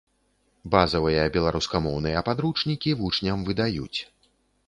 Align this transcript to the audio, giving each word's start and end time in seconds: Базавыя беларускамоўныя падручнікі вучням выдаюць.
Базавыя 0.75 1.25
беларускамоўныя 1.35 2.23
падручнікі 2.29 2.93
вучням 3.01 3.47
выдаюць. 3.51 3.99